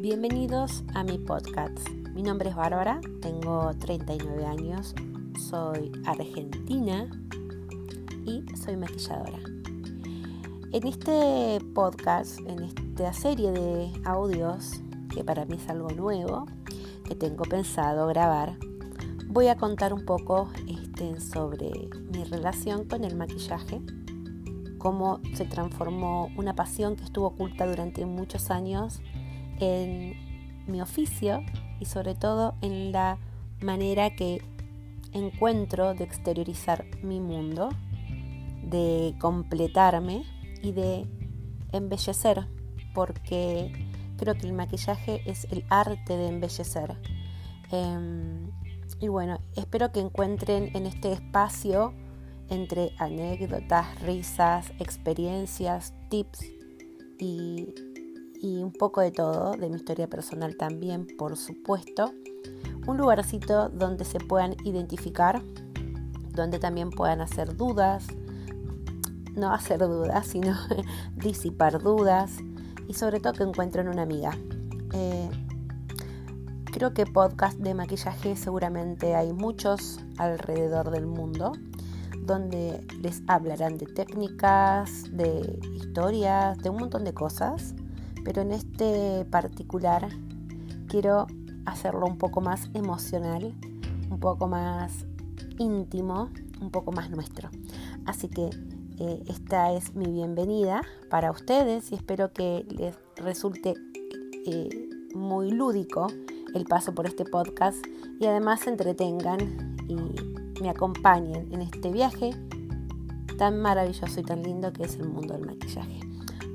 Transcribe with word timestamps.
Bienvenidos 0.00 0.84
a 0.94 1.02
mi 1.02 1.18
podcast. 1.18 1.90
Mi 2.14 2.22
nombre 2.22 2.50
es 2.50 2.54
Bárbara, 2.54 3.00
tengo 3.20 3.74
39 3.80 4.46
años, 4.46 4.94
soy 5.50 5.90
argentina 6.06 7.10
y 8.24 8.44
soy 8.56 8.76
maquilladora. 8.76 9.40
En 10.70 10.86
este 10.86 11.58
podcast, 11.74 12.38
en 12.46 12.62
esta 12.62 13.12
serie 13.12 13.50
de 13.50 13.90
audios, 14.04 14.80
que 15.12 15.24
para 15.24 15.44
mí 15.46 15.56
es 15.56 15.68
algo 15.68 15.90
nuevo, 15.90 16.46
que 17.04 17.16
tengo 17.16 17.42
pensado 17.42 18.06
grabar, 18.06 18.56
voy 19.26 19.48
a 19.48 19.56
contar 19.56 19.92
un 19.92 20.04
poco 20.04 20.48
este, 20.68 21.18
sobre 21.18 21.72
mi 22.12 22.22
relación 22.22 22.84
con 22.84 23.02
el 23.02 23.16
maquillaje, 23.16 23.82
cómo 24.78 25.18
se 25.34 25.44
transformó 25.44 26.28
una 26.36 26.54
pasión 26.54 26.94
que 26.94 27.02
estuvo 27.02 27.26
oculta 27.26 27.66
durante 27.66 28.06
muchos 28.06 28.52
años 28.52 29.02
en 29.60 30.64
mi 30.66 30.80
oficio 30.80 31.42
y 31.80 31.86
sobre 31.86 32.14
todo 32.14 32.54
en 32.60 32.92
la 32.92 33.18
manera 33.60 34.14
que 34.14 34.42
encuentro 35.12 35.94
de 35.94 36.04
exteriorizar 36.04 36.84
mi 37.02 37.20
mundo, 37.20 37.70
de 38.62 39.14
completarme 39.18 40.24
y 40.62 40.72
de 40.72 41.06
embellecer, 41.72 42.46
porque 42.94 43.72
creo 44.16 44.34
que 44.34 44.46
el 44.46 44.52
maquillaje 44.52 45.22
es 45.26 45.46
el 45.50 45.64
arte 45.70 46.16
de 46.16 46.28
embellecer. 46.28 46.96
Em, 47.70 48.50
y 49.00 49.08
bueno, 49.08 49.40
espero 49.56 49.92
que 49.92 50.00
encuentren 50.00 50.70
en 50.74 50.86
este 50.86 51.12
espacio 51.12 51.94
entre 52.50 52.92
anécdotas, 52.98 54.00
risas, 54.02 54.72
experiencias, 54.78 55.94
tips 56.08 56.42
y 57.18 57.74
y 57.87 57.87
un 58.68 58.74
poco 58.74 59.00
de 59.00 59.10
todo, 59.10 59.52
de 59.52 59.70
mi 59.70 59.76
historia 59.76 60.08
personal 60.08 60.54
también, 60.58 61.06
por 61.16 61.38
supuesto. 61.38 62.12
Un 62.86 62.98
lugarcito 62.98 63.70
donde 63.70 64.04
se 64.04 64.20
puedan 64.20 64.56
identificar, 64.62 65.40
donde 66.34 66.58
también 66.58 66.90
puedan 66.90 67.22
hacer 67.22 67.56
dudas, 67.56 68.06
no 69.34 69.54
hacer 69.54 69.78
dudas, 69.78 70.26
sino 70.26 70.54
disipar 71.16 71.82
dudas 71.82 72.36
y 72.86 72.92
sobre 72.92 73.20
todo 73.20 73.32
que 73.32 73.42
encuentren 73.44 73.88
una 73.88 74.02
amiga. 74.02 74.36
Eh, 74.92 75.30
creo 76.66 76.92
que 76.92 77.06
podcast 77.06 77.58
de 77.58 77.72
maquillaje 77.72 78.36
seguramente 78.36 79.14
hay 79.14 79.32
muchos 79.32 79.98
alrededor 80.18 80.90
del 80.90 81.06
mundo 81.06 81.52
donde 82.20 82.86
les 83.00 83.22
hablarán 83.28 83.78
de 83.78 83.86
técnicas, 83.86 85.04
de 85.10 85.58
historias, 85.74 86.58
de 86.58 86.68
un 86.68 86.76
montón 86.76 87.04
de 87.04 87.14
cosas 87.14 87.74
pero 88.24 88.42
en 88.42 88.52
este 88.52 89.24
particular 89.30 90.08
quiero 90.88 91.26
hacerlo 91.66 92.06
un 92.06 92.18
poco 92.18 92.40
más 92.40 92.70
emocional, 92.74 93.54
un 94.10 94.20
poco 94.20 94.48
más 94.48 95.06
íntimo, 95.58 96.30
un 96.60 96.70
poco 96.70 96.92
más 96.92 97.10
nuestro. 97.10 97.50
Así 98.06 98.28
que 98.28 98.50
eh, 98.98 99.22
esta 99.28 99.72
es 99.72 99.94
mi 99.94 100.10
bienvenida 100.10 100.82
para 101.10 101.30
ustedes 101.30 101.92
y 101.92 101.94
espero 101.94 102.32
que 102.32 102.66
les 102.70 102.96
resulte 103.16 103.74
eh, 104.46 104.88
muy 105.14 105.50
lúdico 105.50 106.08
el 106.54 106.64
paso 106.64 106.94
por 106.94 107.06
este 107.06 107.24
podcast 107.24 107.76
y 108.18 108.26
además 108.26 108.60
se 108.60 108.70
entretengan 108.70 109.76
y 109.88 109.96
me 110.60 110.70
acompañen 110.70 111.52
en 111.52 111.62
este 111.62 111.92
viaje 111.92 112.30
tan 113.36 113.60
maravilloso 113.60 114.20
y 114.20 114.24
tan 114.24 114.42
lindo 114.42 114.72
que 114.72 114.84
es 114.84 114.96
el 114.96 115.08
mundo 115.08 115.34
del 115.34 115.46
maquillaje. 115.46 116.00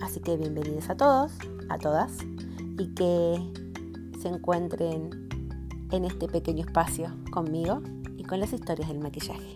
Así 0.03 0.19
que 0.19 0.35
bienvenidos 0.35 0.89
a 0.89 0.97
todos 0.97 1.31
a 1.69 1.77
todas 1.77 2.11
y 2.77 2.87
que 2.93 3.41
se 4.21 4.27
encuentren 4.27 5.29
en 5.91 6.03
este 6.03 6.27
pequeño 6.27 6.65
espacio 6.65 7.07
conmigo 7.31 7.81
y 8.17 8.23
con 8.23 8.41
las 8.41 8.51
historias 8.51 8.89
del 8.89 8.99
maquillaje. 8.99 9.55